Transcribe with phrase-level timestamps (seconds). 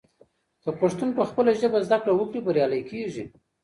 [0.63, 3.23] که پښتون پخپله ژبه زده کړه وکړي، بریالی کیږي.